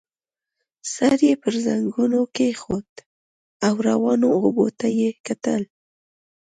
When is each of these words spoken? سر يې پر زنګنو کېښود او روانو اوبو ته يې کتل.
سر 0.93 1.17
يې 1.27 1.33
پر 1.43 1.53
زنګنو 1.65 2.21
کېښود 2.35 2.89
او 3.65 3.73
روانو 3.87 4.27
اوبو 4.39 4.65
ته 4.79 4.87
يې 4.99 5.09
کتل. 5.27 5.61